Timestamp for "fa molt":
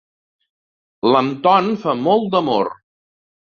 1.87-2.29